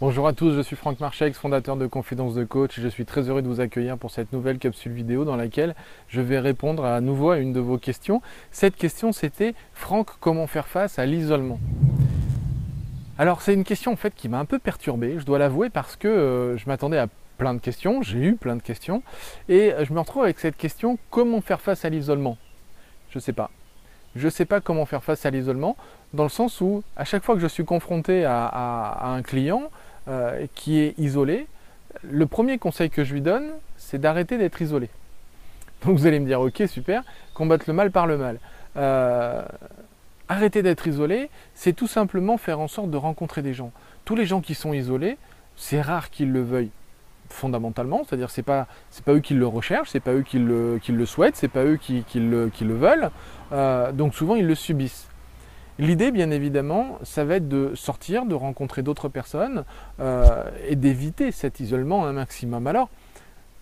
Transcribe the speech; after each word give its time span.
Bonjour 0.00 0.28
à 0.28 0.32
tous, 0.32 0.52
je 0.52 0.60
suis 0.60 0.76
Franck 0.76 1.00
Marchex, 1.00 1.36
fondateur 1.36 1.76
de 1.76 1.88
Confidence 1.88 2.32
de 2.32 2.44
Coach. 2.44 2.78
Je 2.78 2.86
suis 2.86 3.04
très 3.04 3.28
heureux 3.28 3.42
de 3.42 3.48
vous 3.48 3.58
accueillir 3.58 3.98
pour 3.98 4.12
cette 4.12 4.32
nouvelle 4.32 4.58
capsule 4.58 4.92
vidéo 4.92 5.24
dans 5.24 5.34
laquelle 5.34 5.74
je 6.06 6.20
vais 6.20 6.38
répondre 6.38 6.84
à 6.84 7.00
nouveau 7.00 7.30
à 7.30 7.38
une 7.38 7.52
de 7.52 7.58
vos 7.58 7.78
questions. 7.78 8.22
Cette 8.52 8.76
question 8.76 9.10
c'était 9.10 9.56
Franck, 9.72 10.10
comment 10.20 10.46
faire 10.46 10.68
face 10.68 11.00
à 11.00 11.04
l'isolement? 11.04 11.58
Alors 13.18 13.42
c'est 13.42 13.52
une 13.52 13.64
question 13.64 13.90
en 13.90 13.96
fait 13.96 14.14
qui 14.14 14.28
m'a 14.28 14.38
un 14.38 14.44
peu 14.44 14.60
perturbé, 14.60 15.16
je 15.18 15.26
dois 15.26 15.40
l'avouer, 15.40 15.68
parce 15.68 15.96
que 15.96 16.06
euh, 16.06 16.56
je 16.56 16.68
m'attendais 16.68 16.98
à 16.98 17.08
plein 17.36 17.54
de 17.54 17.58
questions, 17.58 18.00
j'ai 18.00 18.20
eu 18.20 18.36
plein 18.36 18.54
de 18.54 18.62
questions, 18.62 19.02
et 19.48 19.72
je 19.82 19.92
me 19.92 19.98
retrouve 19.98 20.22
avec 20.22 20.38
cette 20.38 20.56
question 20.56 20.96
comment 21.10 21.40
faire 21.40 21.60
face 21.60 21.84
à 21.84 21.88
l'isolement? 21.88 22.38
Je 23.10 23.18
ne 23.18 23.20
sais 23.20 23.32
pas. 23.32 23.50
Je 24.14 24.26
ne 24.26 24.30
sais 24.30 24.44
pas 24.44 24.60
comment 24.60 24.86
faire 24.86 25.02
face 25.02 25.26
à 25.26 25.30
l'isolement, 25.30 25.76
dans 26.14 26.22
le 26.22 26.28
sens 26.28 26.60
où 26.60 26.84
à 26.96 27.04
chaque 27.04 27.24
fois 27.24 27.34
que 27.34 27.40
je 27.40 27.48
suis 27.48 27.64
confronté 27.64 28.24
à 28.24 29.10
un 29.12 29.22
client, 29.22 29.70
euh, 30.08 30.46
qui 30.54 30.80
est 30.80 30.98
isolé, 30.98 31.46
le 32.02 32.26
premier 32.26 32.58
conseil 32.58 32.90
que 32.90 33.04
je 33.04 33.14
lui 33.14 33.20
donne, 33.20 33.50
c'est 33.76 34.00
d'arrêter 34.00 34.38
d'être 34.38 34.60
isolé. 34.62 34.88
Donc 35.84 35.98
vous 35.98 36.06
allez 36.06 36.20
me 36.20 36.26
dire, 36.26 36.40
ok, 36.40 36.62
super, 36.66 37.02
combattre 37.34 37.64
le 37.68 37.74
mal 37.74 37.90
par 37.90 38.06
le 38.06 38.16
mal. 38.16 38.38
Euh, 38.76 39.42
arrêter 40.28 40.62
d'être 40.62 40.86
isolé, 40.86 41.30
c'est 41.54 41.72
tout 41.72 41.86
simplement 41.86 42.36
faire 42.36 42.60
en 42.60 42.68
sorte 42.68 42.90
de 42.90 42.96
rencontrer 42.96 43.42
des 43.42 43.54
gens. 43.54 43.72
Tous 44.04 44.14
les 44.14 44.26
gens 44.26 44.40
qui 44.40 44.54
sont 44.54 44.72
isolés, 44.72 45.18
c'est 45.56 45.80
rare 45.80 46.10
qu'ils 46.10 46.32
le 46.32 46.42
veuillent 46.42 46.70
fondamentalement, 47.30 48.04
c'est-à-dire 48.04 48.30
c'est 48.30 48.42
pas 48.42 48.66
c'est 48.90 49.04
pas 49.04 49.12
eux 49.12 49.20
qui 49.20 49.34
le 49.34 49.46
recherchent, 49.46 49.90
c'est 49.90 50.00
pas 50.00 50.12
eux 50.14 50.22
qui 50.22 50.38
le, 50.38 50.78
qui 50.82 50.92
le 50.92 51.04
souhaitent, 51.04 51.36
c'est 51.36 51.48
pas 51.48 51.64
eux 51.64 51.76
qui, 51.76 52.02
le, 52.14 52.50
veulent, 52.60 53.10
euh, 53.52 53.92
donc 53.92 54.14
souvent 54.14 54.34
ils 54.34 54.46
le 54.46 54.54
subissent. 54.54 55.08
L'idée, 55.78 56.10
bien 56.10 56.32
évidemment, 56.32 56.98
ça 57.04 57.24
va 57.24 57.36
être 57.36 57.48
de 57.48 57.72
sortir, 57.76 58.26
de 58.26 58.34
rencontrer 58.34 58.82
d'autres 58.82 59.08
personnes 59.08 59.64
euh, 60.00 60.50
et 60.66 60.74
d'éviter 60.74 61.30
cet 61.30 61.60
isolement 61.60 62.04
un 62.04 62.14
maximum. 62.14 62.66
Alors, 62.66 62.88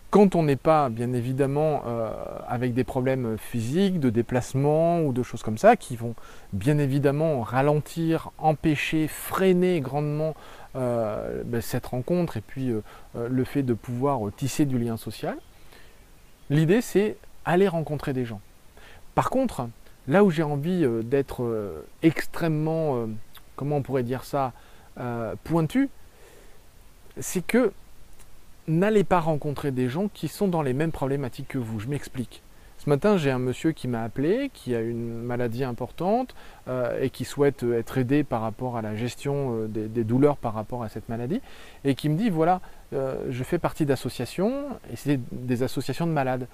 quand 0.08 0.34
on 0.34 0.42
n'est 0.42 0.56
pas, 0.56 0.88
bien 0.88 1.12
évidemment, 1.12 1.82
euh, 1.86 2.10
avec 2.48 2.72
des 2.72 2.84
problèmes 2.84 3.36
physiques, 3.36 4.00
de 4.00 4.08
déplacement 4.08 5.02
ou 5.02 5.12
de 5.12 5.22
choses 5.22 5.42
comme 5.42 5.58
ça, 5.58 5.76
qui 5.76 5.94
vont 5.94 6.14
bien 6.54 6.78
évidemment 6.78 7.42
ralentir, 7.42 8.30
empêcher, 8.38 9.08
freiner 9.08 9.80
grandement 9.80 10.34
euh, 10.74 11.42
ben, 11.44 11.60
cette 11.60 11.84
rencontre 11.84 12.38
et 12.38 12.40
puis 12.40 12.72
le 13.14 13.44
fait 13.44 13.62
de 13.62 13.74
pouvoir 13.74 14.20
tisser 14.34 14.64
du 14.64 14.78
lien 14.78 14.96
social, 14.96 15.36
l'idée 16.48 16.80
c'est 16.80 17.18
aller 17.44 17.68
rencontrer 17.68 18.14
des 18.14 18.24
gens. 18.24 18.40
Par 19.14 19.28
contre, 19.28 19.68
Là 20.08 20.22
où 20.22 20.30
j'ai 20.30 20.42
envie 20.42 20.84
euh, 20.84 21.02
d'être 21.02 21.42
euh, 21.42 21.84
extrêmement, 22.02 22.96
euh, 22.96 23.06
comment 23.56 23.76
on 23.76 23.82
pourrait 23.82 24.02
dire 24.02 24.24
ça, 24.24 24.52
pointu, 25.44 25.90
c'est 27.20 27.46
que 27.46 27.70
n'allez 28.66 29.04
pas 29.04 29.20
rencontrer 29.20 29.70
des 29.70 29.90
gens 29.90 30.08
qui 30.08 30.26
sont 30.26 30.48
dans 30.48 30.62
les 30.62 30.72
mêmes 30.72 30.90
problématiques 30.90 31.48
que 31.48 31.58
vous. 31.58 31.80
Je 31.80 31.86
m'explique. 31.86 32.42
Ce 32.78 32.88
matin, 32.88 33.18
j'ai 33.18 33.30
un 33.30 33.38
monsieur 33.38 33.72
qui 33.72 33.88
m'a 33.88 34.02
appelé, 34.02 34.50
qui 34.54 34.74
a 34.74 34.80
une 34.80 35.20
maladie 35.20 35.64
importante 35.64 36.34
et 36.98 37.10
qui 37.10 37.26
souhaite 37.26 37.62
être 37.62 37.98
aidé 37.98 38.24
par 38.24 38.40
rapport 38.40 38.78
à 38.78 38.82
la 38.82 38.96
gestion 38.96 39.66
des, 39.66 40.02
douleurs 40.02 40.38
par 40.38 40.54
rapport 40.54 40.82
à 40.82 40.88
cette 40.88 41.10
maladie, 41.10 41.42
et 41.84 41.94
qui 41.94 42.08
me 42.08 42.16
dit 42.16 42.30
voilà, 42.30 42.62
je 42.92 43.44
fais 43.44 43.58
partie 43.58 43.84
d'associations 43.84 44.64
et 44.90 44.96
c'est 44.96 45.20
des 45.30 45.62
associations 45.62 46.06
de 46.06 46.12
malades. 46.12 46.46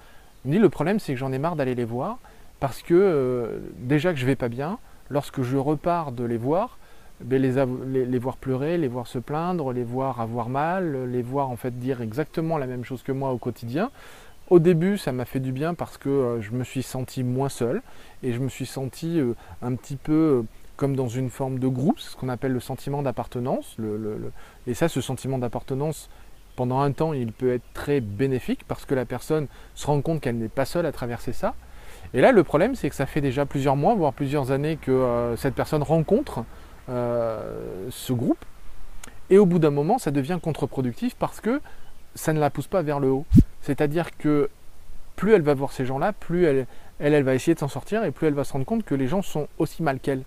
Il 0.43 0.49
me 0.51 0.55
dit 0.55 0.61
le 0.61 0.69
problème, 0.69 0.99
c'est 0.99 1.13
que 1.13 1.19
j'en 1.19 1.31
ai 1.31 1.39
marre 1.39 1.55
d'aller 1.55 1.75
les 1.75 1.85
voir 1.85 2.19
parce 2.63 2.81
que 2.81 2.93
euh, 2.93 3.59
déjà 3.77 4.13
que 4.13 4.19
je 4.19 4.25
vais 4.25 4.37
pas 4.37 4.47
bien, 4.47 4.79
lorsque 5.09 5.41
je 5.41 5.57
repars 5.57 6.13
de 6.13 6.23
les 6.23 6.37
voir, 6.37 6.77
ben, 7.19 7.41
les, 7.41 8.19
voir 8.19 8.37
pleurer, 8.37 8.77
les 8.77 8.87
voir 8.87 9.05
se 9.05 9.19
plaindre, 9.19 9.73
les 9.73 9.83
voir 9.83 10.21
avoir 10.21 10.47
mal, 10.47 11.11
les 11.11 11.21
voir 11.21 11.49
en 11.49 11.57
fait 11.57 11.77
dire 11.77 11.99
exactement 11.99 12.57
la 12.57 12.65
même 12.65 12.85
chose 12.85 13.03
que 13.03 13.11
moi 13.11 13.31
au 13.33 13.37
quotidien. 13.37 13.91
Au 14.49 14.59
début, 14.59 14.97
ça 14.97 15.11
m'a 15.11 15.25
fait 15.25 15.41
du 15.41 15.51
bien 15.51 15.73
parce 15.73 15.97
que 15.97 16.07
euh, 16.07 16.41
je 16.41 16.53
me 16.53 16.63
suis 16.63 16.83
senti 16.83 17.21
moins 17.21 17.49
seul 17.49 17.81
et 18.23 18.31
je 18.31 18.39
me 18.39 18.47
suis 18.47 18.65
senti 18.65 19.19
euh, 19.19 19.33
un 19.61 19.75
petit 19.75 19.97
peu 19.97 20.45
comme 20.77 20.95
dans 20.95 21.09
une 21.09 21.29
forme 21.29 21.59
de 21.59 21.67
groupe, 21.67 21.99
ce 21.99 22.15
qu'on 22.15 22.29
appelle 22.29 22.53
le 22.53 22.61
sentiment 22.61 23.01
d'appartenance. 23.01 23.75
et 24.67 24.73
ça, 24.73 24.87
ce 24.87 25.01
sentiment 25.01 25.37
d'appartenance, 25.37 26.09
pendant 26.55 26.79
un 26.79 26.93
temps, 26.93 27.11
il 27.11 27.33
peut 27.33 27.51
être 27.51 27.73
très 27.73 27.99
bénéfique 27.99 28.63
parce 28.69 28.85
que 28.85 28.95
la 28.95 29.03
personne 29.03 29.47
se 29.75 29.85
rend 29.85 29.99
compte 29.99 30.21
qu'elle 30.21 30.37
n'est 30.37 30.47
pas 30.47 30.63
seule 30.63 30.85
à 30.85 30.93
traverser 30.93 31.33
ça. 31.33 31.55
Et 32.13 32.21
là, 32.21 32.31
le 32.31 32.43
problème, 32.43 32.75
c'est 32.75 32.89
que 32.89 32.95
ça 32.95 33.05
fait 33.05 33.21
déjà 33.21 33.45
plusieurs 33.45 33.75
mois, 33.75 33.95
voire 33.95 34.13
plusieurs 34.13 34.51
années 34.51 34.77
que 34.77 34.91
euh, 34.91 35.35
cette 35.35 35.55
personne 35.55 35.83
rencontre 35.83 36.43
euh, 36.89 37.87
ce 37.89 38.13
groupe. 38.13 38.43
Et 39.29 39.37
au 39.37 39.45
bout 39.45 39.59
d'un 39.59 39.71
moment, 39.71 39.97
ça 39.97 40.11
devient 40.11 40.37
contre-productif 40.41 41.15
parce 41.15 41.41
que 41.41 41.61
ça 42.15 42.33
ne 42.33 42.39
la 42.39 42.49
pousse 42.49 42.67
pas 42.67 42.81
vers 42.81 42.99
le 42.99 43.09
haut. 43.09 43.25
C'est-à-dire 43.61 44.15
que 44.17 44.49
plus 45.15 45.33
elle 45.33 45.41
va 45.41 45.53
voir 45.53 45.71
ces 45.71 45.85
gens-là, 45.85 46.13
plus 46.13 46.45
elle, 46.45 47.23
va 47.23 47.33
essayer 47.33 47.53
de 47.53 47.59
s'en 47.59 47.67
sortir 47.67 48.03
et 48.03 48.11
plus 48.11 48.27
elle 48.27 48.33
va 48.33 48.43
se 48.43 48.53
rendre 48.53 48.65
compte 48.65 48.83
que 48.83 48.95
les 48.95 49.07
gens 49.07 49.21
sont 49.21 49.47
aussi 49.57 49.81
mal 49.81 49.99
qu'elle. 49.99 50.23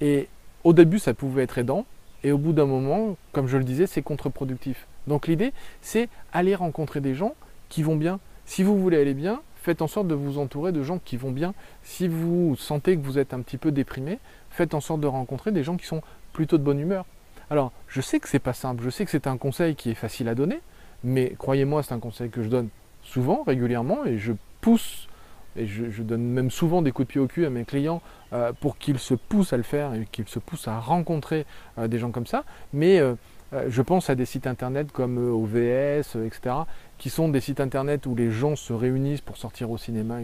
Et 0.00 0.28
au 0.64 0.72
début, 0.72 0.98
ça 0.98 1.14
pouvait 1.14 1.42
être 1.42 1.58
aidant. 1.58 1.86
Et 2.22 2.32
au 2.32 2.38
bout 2.38 2.52
d'un 2.52 2.66
moment, 2.66 3.16
comme 3.32 3.46
je 3.46 3.56
le 3.56 3.64
disais, 3.64 3.86
c'est 3.86 4.02
contre-productif. 4.02 4.86
Donc 5.06 5.26
l'idée, 5.26 5.52
c'est 5.80 6.08
aller 6.32 6.54
rencontrer 6.54 7.00
des 7.00 7.14
gens 7.14 7.34
qui 7.68 7.82
vont 7.82 7.96
bien. 7.96 8.20
Si 8.44 8.62
vous 8.62 8.78
voulez 8.78 8.98
aller 8.98 9.14
bien, 9.14 9.40
faites 9.66 9.82
en 9.82 9.88
sorte 9.88 10.06
de 10.06 10.14
vous 10.14 10.38
entourer 10.38 10.70
de 10.70 10.84
gens 10.84 11.00
qui 11.04 11.16
vont 11.16 11.32
bien. 11.32 11.52
Si 11.82 12.06
vous 12.06 12.54
sentez 12.54 12.96
que 12.96 13.02
vous 13.02 13.18
êtes 13.18 13.34
un 13.34 13.40
petit 13.40 13.56
peu 13.56 13.72
déprimé, 13.72 14.20
faites 14.48 14.74
en 14.74 14.80
sorte 14.80 15.00
de 15.00 15.08
rencontrer 15.08 15.50
des 15.50 15.64
gens 15.64 15.76
qui 15.76 15.86
sont 15.86 16.02
plutôt 16.32 16.56
de 16.56 16.62
bonne 16.62 16.78
humeur. 16.78 17.04
Alors, 17.50 17.72
je 17.88 18.00
sais 18.00 18.20
que 18.20 18.28
c'est 18.28 18.38
pas 18.38 18.52
simple, 18.52 18.84
je 18.84 18.90
sais 18.90 19.04
que 19.04 19.10
c'est 19.10 19.26
un 19.26 19.36
conseil 19.36 19.74
qui 19.74 19.90
est 19.90 19.96
facile 19.96 20.28
à 20.28 20.36
donner, 20.36 20.60
mais 21.02 21.34
croyez-moi, 21.36 21.82
c'est 21.82 21.94
un 21.94 21.98
conseil 21.98 22.30
que 22.30 22.44
je 22.44 22.48
donne 22.48 22.68
souvent, 23.02 23.42
régulièrement, 23.44 24.04
et 24.04 24.18
je 24.18 24.34
pousse, 24.60 25.08
et 25.56 25.66
je, 25.66 26.02
donne 26.02 26.22
même 26.22 26.52
souvent 26.52 26.80
des 26.80 26.92
coups 26.92 27.08
de 27.08 27.12
pied 27.12 27.20
au 27.20 27.26
cul 27.26 27.44
à 27.44 27.50
mes 27.50 27.64
clients 27.64 28.02
euh, 28.32 28.52
pour 28.52 28.78
qu'ils 28.78 29.00
se 29.00 29.14
poussent 29.14 29.52
à 29.52 29.56
le 29.56 29.64
faire 29.64 29.94
et 29.94 30.06
qu'ils 30.12 30.28
se 30.28 30.38
poussent 30.38 30.68
à 30.68 30.78
rencontrer 30.78 31.44
euh, 31.78 31.88
des 31.88 31.98
gens 31.98 32.12
comme 32.12 32.26
ça. 32.26 32.44
Mais 32.72 33.00
euh, 33.00 33.14
je 33.52 33.82
pense 33.82 34.10
à 34.10 34.14
des 34.14 34.24
sites 34.24 34.46
internet 34.46 34.90
comme 34.92 35.18
euh, 35.18 35.30
OVS, 35.30 36.16
euh, 36.16 36.26
etc., 36.26 36.56
qui 36.98 37.10
sont 37.10 37.28
des 37.28 37.40
sites 37.40 37.60
internet 37.60 38.06
où 38.06 38.14
les 38.14 38.30
gens 38.30 38.56
se 38.56 38.72
réunissent 38.72 39.20
pour 39.20 39.36
sortir 39.36 39.70
au 39.70 39.78
cinéma. 39.78 40.18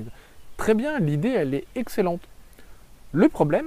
Très 0.56 0.74
bien, 0.74 0.98
l'idée, 0.98 1.30
elle 1.30 1.54
est 1.54 1.66
excellente. 1.74 2.22
Le 3.12 3.28
problème, 3.28 3.66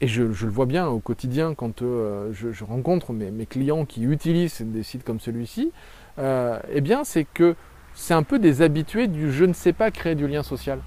et 0.00 0.06
je, 0.06 0.22
le 0.22 0.50
vois 0.50 0.66
bien 0.66 0.88
au 0.88 0.98
quotidien 0.98 1.54
quand 1.54 1.80
je, 1.80 2.64
rencontre 2.64 3.12
mes, 3.12 3.46
clients 3.46 3.84
qui 3.84 4.02
utilisent 4.02 4.62
des 4.62 4.82
sites 4.82 5.04
comme 5.04 5.20
celui-ci, 5.20 5.70
eh 6.18 6.80
bien, 6.80 7.04
c'est 7.04 7.24
que 7.24 7.54
c'est 7.94 8.14
un 8.14 8.22
peu 8.22 8.38
des 8.38 8.62
habitués 8.62 9.06
du 9.06 9.30
je 9.30 9.44
ne 9.44 9.52
sais 9.52 9.72
pas 9.72 9.90
créer 9.90 10.14
du 10.14 10.26
lien 10.26 10.42
social. 10.42 10.80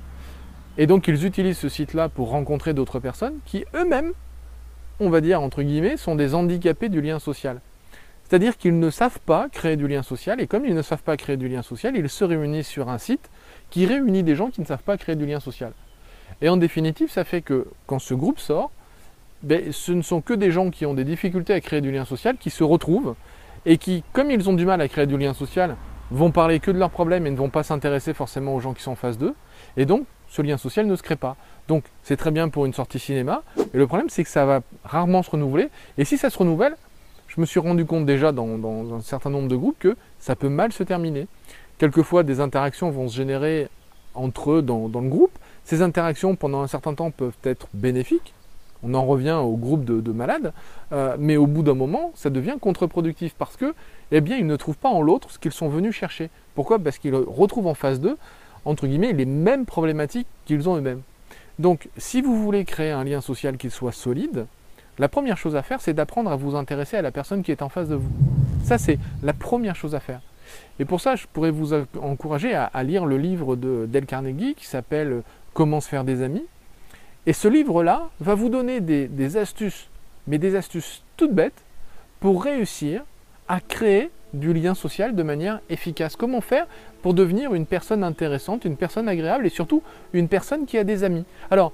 Et 0.78 0.88
donc, 0.88 1.08
ils 1.08 1.26
utilisent 1.26 1.60
ce 1.60 1.70
site-là 1.70 2.10
pour 2.10 2.30
rencontrer 2.30 2.74
d'autres 2.74 3.00
personnes 3.00 3.36
qui 3.46 3.64
eux-mêmes, 3.76 4.12
on 5.00 5.10
va 5.10 5.22
dire 5.22 5.42
entre 5.42 5.62
guillemets, 5.62 5.96
sont 5.96 6.16
des 6.16 6.34
handicapés 6.34 6.90
du 6.90 7.00
lien 7.00 7.20
social. 7.20 7.62
C'est-à-dire 8.28 8.58
qu'ils 8.58 8.80
ne 8.80 8.90
savent 8.90 9.20
pas 9.20 9.48
créer 9.50 9.76
du 9.76 9.88
lien 9.88 10.02
social, 10.02 10.42
et 10.42 10.48
comme 10.48 10.66
ils 10.66 10.76
ne 10.76 10.82
savent 10.82 11.04
pas 11.04 11.18
créer 11.18 11.38
du 11.38 11.48
lien 11.48 11.62
social, 11.62 11.96
ils 11.96 12.10
se 12.10 12.24
réunissent 12.24 12.68
sur 12.68 12.90
un 12.90 12.98
site 12.98 13.30
qui 13.70 13.86
réunit 13.86 14.24
des 14.24 14.36
gens 14.36 14.50
qui 14.50 14.62
ne 14.62 14.66
savent 14.66 14.84
pas 14.84 14.98
créer 14.98 15.16
du 15.16 15.26
lien 15.26 15.40
social. 15.40 15.74
Et 16.42 16.50
en 16.50 16.58
définitive, 16.58 17.12
ça 17.12 17.24
fait 17.24 17.42
que 17.42 17.68
quand 17.86 18.00
ce 18.00 18.14
groupe 18.14 18.40
sort, 18.40 18.72
ben, 19.44 19.72
ce 19.72 19.92
ne 19.92 20.02
sont 20.02 20.22
que 20.22 20.34
des 20.34 20.52
gens 20.52 20.70
qui 20.70 20.86
ont 20.86 20.94
des 20.94 21.04
difficultés 21.04 21.54
à 21.54 21.60
créer 21.60 21.82
du 21.82 21.92
lien 21.92 22.06
social 22.06 22.38
qui 22.38 22.50
se 22.50 22.64
retrouvent 22.64 23.16
et 23.66 23.78
qui, 23.78 24.04
comme 24.14 24.32
ils 24.32 24.50
ont 24.50 24.54
du 24.54 24.66
mal 24.66 24.82
à 24.82 24.88
créer 24.88 25.06
du 25.06 25.18
lien 25.18 25.34
social, 25.34 25.76
vont 26.12 26.32
parler 26.32 26.60
que 26.60 26.72
de 26.72 26.78
leurs 26.78 26.90
problèmes 26.90 27.28
et 27.28 27.32
ne 27.32 27.36
vont 27.36 27.50
pas 27.50 27.64
s'intéresser 27.64 28.14
forcément 28.14 28.56
aux 28.56 28.60
gens 28.60 28.74
qui 28.74 28.84
sont 28.84 28.92
en 28.92 28.96
face 28.96 29.18
d'eux. 29.18 29.36
Et 29.78 29.86
donc, 29.86 30.06
ce 30.30 30.42
lien 30.42 30.58
social 30.58 30.86
ne 30.86 30.96
se 30.96 31.04
crée 31.04 31.16
pas. 31.16 31.36
Donc, 31.68 31.84
c'est 32.04 32.18
très 32.18 32.32
bien 32.32 32.50
pour 32.50 32.66
une 32.66 32.74
sortie 32.74 33.00
cinéma. 33.00 33.44
Et 33.74 33.78
le 33.78 33.88
problème, 33.88 34.10
c'est 34.10 34.24
que 34.24 34.30
ça 34.30 34.46
va 34.46 34.62
rarement 34.84 35.24
se 35.24 35.32
renouveler. 35.32 35.70
Et 35.98 36.06
si 36.06 36.18
ça 36.18 36.30
se 36.30 36.38
renouvelle, 36.38 36.76
je 37.36 37.42
me 37.42 37.46
suis 37.46 37.60
rendu 37.60 37.86
compte 37.86 38.06
déjà 38.06 38.32
dans, 38.32 38.94
un 38.94 39.02
certain 39.02 39.32
nombre 39.32 39.48
de 39.48 39.56
groupes 39.56 39.80
que 39.80 39.96
ça 40.20 40.36
peut 40.36 40.50
mal 40.50 40.72
se 40.72 40.84
terminer. 40.84 41.28
Quelquefois, 41.80 42.22
des 42.22 42.40
interactions 42.40 42.92
vont 42.92 43.08
se 43.08 43.16
générer 43.16 43.70
entre 44.14 44.52
eux 44.52 44.62
dans, 44.62 44.88
le 44.88 45.10
groupe. 45.10 45.32
Ces 45.64 45.82
interactions, 45.82 46.36
pendant 46.36 46.62
un 46.62 46.68
certain 46.68 46.94
temps, 46.94 47.10
peuvent 47.10 47.38
être 47.44 47.68
bénéfiques. 47.74 48.36
On 48.84 48.94
en 48.94 49.06
revient 49.06 49.40
au 49.42 49.56
groupe 49.56 49.84
de, 49.84 50.12
malades, 50.12 50.54
euh, 50.92 51.16
mais 51.18 51.38
au 51.38 51.48
bout 51.48 51.64
d'un 51.64 51.74
moment, 51.74 52.12
ça 52.14 52.30
devient 52.30 52.58
contre-productif 52.60 53.34
parce 53.34 53.58
que, 53.58 53.74
eh 54.12 54.22
bien, 54.22 54.38
ils 54.38 54.46
ne 54.46 54.56
trouvent 54.56 54.78
pas 54.78 54.90
en 54.90 55.02
l'autre 55.02 55.32
ce 55.32 55.40
qu'ils 55.40 55.54
sont 55.54 55.70
venus 55.70 55.96
chercher. 55.96 56.30
Pourquoi? 56.54 56.78
Parce 56.78 57.00
qu'ils 57.00 57.16
retrouvent 57.16 57.68
en 57.68 57.74
face 57.74 58.00
d'eux, 58.00 58.18
entre 58.66 58.86
guillemets, 58.86 59.14
les 59.14 59.26
mêmes 59.26 59.66
problématiques 59.66 60.28
qu'ils 60.46 60.70
ont 60.70 60.76
eux-mêmes. 60.76 61.02
Donc, 61.58 61.90
si 61.98 62.22
vous 62.22 62.44
voulez 62.44 62.66
créer 62.66 62.92
un 62.92 63.04
lien 63.04 63.22
social 63.22 63.58
qui 63.58 63.72
soit 63.72 63.92
solide, 63.92 64.46
la 65.00 65.08
première 65.08 65.38
chose 65.38 65.56
à 65.56 65.64
faire, 65.64 65.82
c'est 65.82 65.94
d'apprendre 65.94 66.32
à 66.32 66.36
vous 66.36 66.56
intéresser 66.56 66.98
à 66.98 67.02
la 67.02 67.12
personne 67.12 67.44
qui 67.44 67.52
est 67.52 67.62
en 67.62 67.70
face 67.70 67.90
de 67.90 67.96
vous. 67.96 68.10
Ça, 68.64 68.78
c'est 68.78 69.00
la 69.24 69.34
première 69.34 69.76
chose 69.76 69.96
à 69.96 70.00
faire. 70.00 70.22
Et 70.80 70.86
pour 70.86 71.02
ça, 71.02 71.16
je 71.16 71.26
pourrais 71.32 71.52
vous 71.52 71.74
encourager 72.02 72.54
à, 72.54 72.84
lire 72.84 73.06
le 73.06 73.18
livre 73.18 73.56
de 73.56 73.88
Dale 73.88 74.06
Carnegie 74.06 74.56
qui 74.56 74.66
s'appelle 74.66 75.22
Comment 75.54 75.82
se 75.82 75.88
faire 75.88 76.04
des 76.04 76.22
amis. 76.22 76.46
Et 77.26 77.34
ce 77.34 77.48
livre-là 77.48 78.10
va 78.20 78.36
vous 78.36 78.50
donner 78.50 78.82
des, 78.82 79.38
astuces, 79.38 79.88
mais 80.28 80.38
des 80.38 80.56
astuces 80.56 81.04
toutes 81.16 81.34
bêtes, 81.34 81.64
pour 82.20 82.44
réussir 82.44 83.04
à 83.48 83.60
créer 83.60 84.10
du 84.34 84.54
lien 84.54 84.74
social 84.74 85.16
de 85.16 85.24
manière 85.24 85.60
efficace. 85.70 86.16
Comment 86.16 86.42
faire 86.42 86.68
pour 87.02 87.14
devenir 87.14 87.54
une 87.54 87.66
personne 87.66 88.04
intéressante, 88.04 88.66
une 88.66 88.78
personne 88.78 89.08
agréable 89.08 89.46
et 89.46 89.50
surtout 89.50 89.84
une 90.14 90.28
personne 90.28 90.66
qui 90.66 90.78
a 90.78 90.84
des 90.84 91.04
amis 91.04 91.26
Alors, 91.52 91.72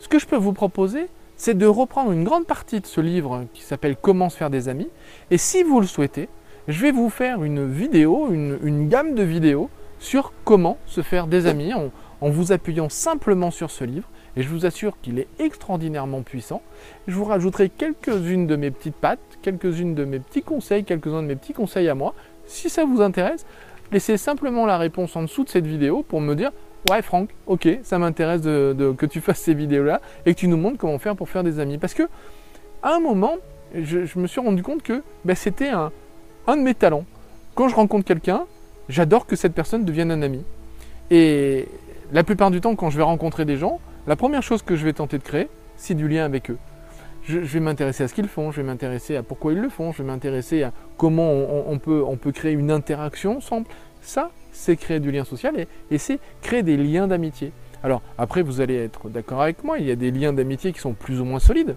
ce 0.00 0.08
que 0.08 0.18
je 0.18 0.26
peux 0.26 0.36
vous 0.36 0.52
proposer, 0.52 1.08
c'est 1.38 1.56
de 1.56 1.66
reprendre 1.66 2.10
une 2.10 2.24
grande 2.24 2.46
partie 2.46 2.80
de 2.80 2.86
ce 2.86 3.00
livre 3.00 3.46
qui 3.54 3.62
s'appelle 3.62 3.96
Comment 3.96 4.28
se 4.28 4.36
faire 4.36 4.50
des 4.50 4.68
amis. 4.68 4.90
Et 5.30 5.38
si 5.38 5.62
vous 5.62 5.80
le 5.80 5.86
souhaitez, 5.86 6.28
je 6.66 6.82
vais 6.82 6.90
vous 6.90 7.08
faire 7.08 7.44
une 7.44 7.66
vidéo, 7.66 8.28
une, 8.30 8.88
gamme 8.88 9.14
de 9.14 9.22
vidéos 9.22 9.70
sur 10.00 10.32
comment 10.44 10.78
se 10.86 11.00
faire 11.00 11.28
des 11.28 11.46
amis 11.46 11.72
en, 11.72 11.90
en 12.20 12.28
vous 12.28 12.52
appuyant 12.52 12.88
simplement 12.88 13.52
sur 13.52 13.70
ce 13.70 13.84
livre. 13.84 14.08
Et 14.36 14.42
je 14.42 14.48
vous 14.48 14.66
assure 14.66 15.00
qu'il 15.00 15.20
est 15.20 15.28
extraordinairement 15.38 16.22
puissant. 16.22 16.60
Je 17.06 17.14
vous 17.14 17.24
rajouterai 17.24 17.70
quelques-unes 17.70 18.46
de 18.46 18.56
mes 18.56 18.72
petites 18.72 18.96
pattes, 18.96 19.38
quelques-unes 19.40 19.94
de 19.94 20.04
mes 20.04 20.18
petits 20.18 20.42
conseils, 20.42 20.84
quelques-uns 20.84 21.22
de 21.22 21.28
mes 21.28 21.36
petits 21.36 21.54
conseils 21.54 21.88
à 21.88 21.94
moi. 21.94 22.14
Si 22.46 22.68
ça 22.68 22.84
vous 22.84 23.00
intéresse, 23.00 23.46
laissez 23.92 24.16
simplement 24.16 24.66
la 24.66 24.76
réponse 24.76 25.14
en 25.14 25.22
dessous 25.22 25.44
de 25.44 25.48
cette 25.48 25.66
vidéo 25.66 26.02
pour 26.02 26.20
me 26.20 26.34
dire 26.34 26.50
Ouais, 26.88 27.02
Franck, 27.02 27.28
ok, 27.46 27.68
ça 27.82 27.98
m'intéresse 27.98 28.40
de, 28.40 28.94
que 28.96 29.04
tu 29.04 29.20
fasses 29.22 29.40
ces 29.40 29.54
vidéos-là 29.54 30.00
et 30.24 30.34
que 30.34 30.40
tu 30.40 30.48
nous 30.48 30.56
montres 30.56 30.78
comment 30.78 30.98
faire 30.98 31.16
pour 31.16 31.28
faire 31.28 31.44
des 31.44 31.60
amis. 31.60 31.76
Parce 31.76 31.94
que, 31.94 32.04
à 32.82 32.94
un 32.94 33.00
moment, 33.00 33.36
je, 33.74 34.18
me 34.18 34.26
suis 34.26 34.40
rendu 34.40 34.62
compte 34.62 34.82
que 34.82 35.02
ben, 35.24 35.36
c'était 35.36 35.68
un, 35.68 35.92
de 36.48 36.62
mes 36.62 36.74
talents. 36.74 37.04
Quand 37.54 37.68
je 37.68 37.74
rencontre 37.74 38.04
quelqu'un, 38.04 38.46
j'adore 38.88 39.26
que 39.26 39.36
cette 39.36 39.52
personne 39.52 39.84
devienne 39.84 40.10
un 40.10 40.22
ami. 40.22 40.44
Et 41.10 41.68
la 42.12 42.24
plupart 42.24 42.50
du 42.50 42.60
temps, 42.60 42.74
quand 42.74 42.88
je 42.88 42.96
vais 42.96 43.02
rencontrer 43.02 43.44
des 43.44 43.56
gens, 43.56 43.80
la 44.06 44.16
première 44.16 44.42
chose 44.42 44.62
que 44.62 44.74
je 44.74 44.84
vais 44.84 44.94
tenter 44.94 45.18
de 45.18 45.22
créer, 45.22 45.48
c'est 45.76 45.94
du 45.94 46.08
lien 46.08 46.24
avec 46.24 46.50
eux. 46.50 46.58
Je, 47.24 47.38
vais 47.38 47.60
m'intéresser 47.60 48.04
à 48.04 48.08
ce 48.08 48.14
qu'ils 48.14 48.28
font, 48.28 48.50
je 48.52 48.62
vais 48.62 48.66
m'intéresser 48.66 49.14
à 49.16 49.22
pourquoi 49.22 49.52
ils 49.52 49.60
le 49.60 49.68
font, 49.68 49.92
je 49.92 49.98
vais 49.98 50.08
m'intéresser 50.08 50.62
à 50.62 50.72
comment 50.96 51.30
on, 51.30 51.78
peut, 51.78 52.02
on 52.06 52.16
peut 52.16 52.32
créer 52.32 52.52
une 52.52 52.70
interaction 52.70 53.36
ensemble. 53.36 53.66
Ça, 54.00 54.30
c'est 54.58 54.76
créer 54.76 54.98
du 54.98 55.12
lien 55.12 55.24
social 55.24 55.54
et, 55.90 55.98
c'est 55.98 56.18
créer 56.42 56.62
des 56.62 56.76
liens 56.76 57.06
d'amitié. 57.06 57.52
Alors 57.84 58.02
après, 58.18 58.42
vous 58.42 58.60
allez 58.60 58.74
être 58.74 59.08
d'accord 59.08 59.40
avec 59.40 59.62
moi, 59.62 59.78
il 59.78 59.86
y 59.86 59.90
a 59.90 59.96
des 59.96 60.10
liens 60.10 60.32
d'amitié 60.32 60.72
qui 60.72 60.80
sont 60.80 60.94
plus 60.94 61.20
ou 61.20 61.24
moins 61.24 61.38
solides, 61.38 61.76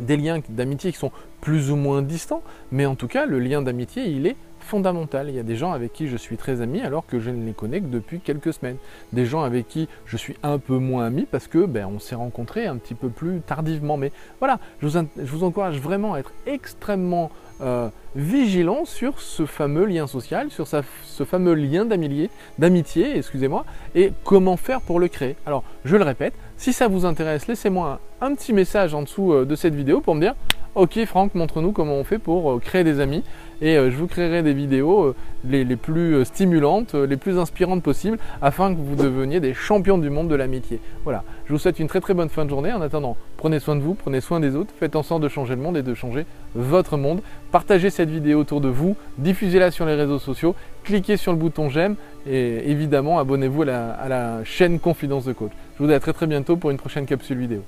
des 0.00 0.16
liens 0.16 0.40
d'amitié 0.48 0.92
qui 0.92 0.98
sont 0.98 1.10
plus 1.40 1.72
ou 1.72 1.76
moins 1.76 2.00
distants, 2.00 2.42
mais 2.70 2.86
en 2.86 2.94
tout 2.94 3.08
cas, 3.08 3.26
le 3.26 3.40
lien 3.40 3.60
d'amitié, 3.60 4.04
il 4.04 4.26
est 4.28 4.36
fondamental. 4.60 5.28
Il 5.30 5.34
y 5.34 5.38
a 5.40 5.42
des 5.42 5.56
gens 5.56 5.72
avec 5.72 5.92
qui 5.92 6.06
je 6.06 6.16
suis 6.16 6.36
très 6.36 6.60
ami 6.60 6.80
alors 6.80 7.06
que 7.06 7.18
je 7.18 7.30
ne 7.30 7.44
les 7.44 7.54
connais 7.54 7.80
que 7.80 7.86
depuis 7.86 8.20
quelques 8.20 8.52
semaines. 8.52 8.76
Des 9.12 9.26
gens 9.26 9.42
avec 9.42 9.66
qui 9.66 9.88
je 10.06 10.16
suis 10.16 10.36
un 10.44 10.58
peu 10.58 10.78
moins 10.78 11.06
ami 11.06 11.26
parce 11.28 11.48
que 11.48 11.64
ben, 11.64 11.86
on 11.86 11.98
s'est 11.98 12.14
rencontrés 12.14 12.66
un 12.66 12.76
petit 12.76 12.94
peu 12.94 13.08
plus 13.08 13.40
tardivement. 13.40 13.96
Mais 13.96 14.12
voilà, 14.38 14.60
je 14.80 14.86
vous, 14.86 15.06
je 15.16 15.30
vous 15.30 15.44
encourage 15.44 15.80
vraiment 15.80 16.14
à 16.14 16.20
être 16.20 16.32
extrêmement 16.46 17.30
euh, 17.62 17.88
vigilant 18.16 18.84
sur 18.84 19.20
ce 19.20 19.46
fameux 19.46 19.84
lien 19.84 20.06
social, 20.06 20.50
sur 20.50 20.66
ce 20.66 21.24
fameux 21.24 21.54
lien 21.54 21.84
d'amitié, 21.84 23.16
excusez-moi, 23.16 23.64
et 23.94 24.12
comment 24.24 24.56
faire 24.56 24.80
pour 24.80 24.98
le 24.98 25.08
créer. 25.08 25.36
Alors, 25.46 25.62
je 25.84 25.96
le 25.96 26.02
répète, 26.02 26.34
si 26.56 26.72
ça 26.72 26.88
vous 26.88 27.04
intéresse, 27.04 27.46
laissez-moi 27.46 28.00
un, 28.20 28.34
petit 28.34 28.52
message 28.52 28.94
en 28.94 29.02
dessous 29.02 29.32
euh, 29.32 29.44
de 29.44 29.54
cette 29.54 29.74
vidéo 29.74 30.00
pour 30.00 30.14
me 30.14 30.20
dire 30.20 30.34
Ok 30.74 31.04
Franck, 31.04 31.34
montre-nous 31.34 31.72
comment 31.72 31.94
on 31.94 32.04
fait 32.04 32.18
pour 32.18 32.52
euh, 32.52 32.58
créer 32.58 32.84
des 32.84 33.00
amis 33.00 33.24
et 33.60 33.74
je 33.74 33.96
vous 33.96 34.06
créerai 34.06 34.42
des 34.42 34.54
vidéos 34.54 35.14
les, 35.44 35.64
les, 35.64 35.76
plus 35.76 36.24
stimulantes, 36.24 36.94
les 36.94 37.18
plus 37.18 37.38
inspirantes 37.38 37.82
possibles 37.82 38.18
afin 38.40 38.74
que 38.74 38.80
vous 38.80 38.96
deveniez 38.96 39.38
des 39.38 39.52
champions 39.52 39.98
du 39.98 40.08
monde 40.08 40.28
de 40.28 40.34
l'amitié. 40.34 40.80
Voilà, 41.04 41.24
je 41.44 41.52
vous 41.52 41.58
souhaite 41.58 41.78
une 41.78 41.86
très 41.86 42.00
très 42.00 42.14
bonne 42.14 42.30
fin 42.30 42.46
de 42.46 42.50
journée. 42.50 42.72
En 42.72 42.80
attendant, 42.80 43.18
prenez 43.40 43.58
soin 43.58 43.74
de 43.74 43.80
vous, 43.80 43.94
prenez 43.94 44.20
soin 44.20 44.38
des 44.38 44.54
autres, 44.54 44.74
faites 44.78 44.96
en 44.96 45.02
sorte 45.02 45.22
de 45.22 45.28
changer 45.28 45.54
le 45.54 45.62
monde 45.62 45.78
et 45.78 45.82
de 45.82 45.94
changer 45.94 46.26
votre 46.54 46.98
monde. 46.98 47.22
Partagez 47.52 47.88
cette 47.88 48.10
vidéo 48.10 48.38
autour 48.38 48.60
de 48.60 48.68
vous, 48.68 48.96
diffusez-la 49.16 49.70
sur 49.70 49.86
les 49.86 49.94
réseaux 49.94 50.18
sociaux, 50.18 50.54
cliquez 50.84 51.16
sur 51.16 51.32
le 51.32 51.38
bouton 51.38 51.70
j'aime 51.70 51.96
et 52.26 52.70
évidemment 52.70 53.18
abonnez-vous 53.18 53.62
à 53.62 54.08
la, 54.08 54.44
chaîne 54.44 54.78
Confidence 54.78 55.24
de 55.24 55.32
Coach. 55.32 55.52
Je 55.78 55.82
vous 55.82 55.88
dis 55.88 55.94
à 55.94 56.00
très 56.00 56.12
très 56.12 56.26
bientôt 56.26 56.58
pour 56.58 56.70
une 56.70 56.76
prochaine 56.76 57.06
capsule 57.06 57.38
vidéo. 57.38 57.62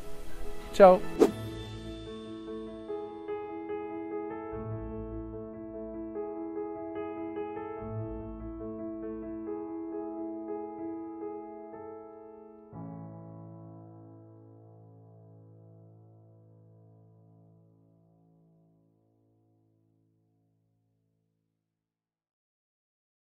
Ciao 0.74 0.98